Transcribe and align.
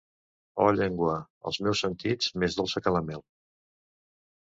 Oh 0.65 0.69
llengua, 0.77 1.17
als 1.51 1.61
meus 1.69 1.83
sentits, 1.87 2.35
més 2.45 2.61
dolça 2.63 2.87
que 2.89 2.99
la 2.99 3.07
mel! 3.11 3.27